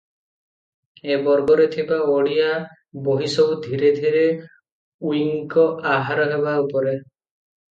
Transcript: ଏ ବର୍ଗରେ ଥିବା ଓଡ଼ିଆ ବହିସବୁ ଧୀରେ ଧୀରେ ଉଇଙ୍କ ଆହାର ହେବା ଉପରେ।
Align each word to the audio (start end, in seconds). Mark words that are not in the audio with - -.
ଏ 1.15 1.17
ବର୍ଗରେ 1.27 1.67
ଥିବା 1.75 1.99
ଓଡ଼ିଆ 2.13 2.47
ବହିସବୁ 3.09 3.59
ଧୀରେ 3.67 3.93
ଧୀରେ 3.99 4.25
ଉଇଙ୍କ 5.11 5.67
ଆହାର 5.95 6.27
ହେବା 6.33 6.57
ଉପରେ। 6.67 6.97